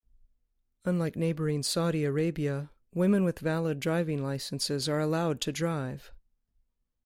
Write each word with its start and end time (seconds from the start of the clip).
Unlike 0.83 1.15
neighboring 1.15 1.61
Saudi 1.61 2.05
Arabia, 2.05 2.71
women 2.95 3.23
with 3.23 3.37
valid 3.37 3.79
driving 3.79 4.23
licences 4.23 4.89
are 4.89 4.99
allowed 4.99 5.39
to 5.41 5.51
drive. 5.51 6.11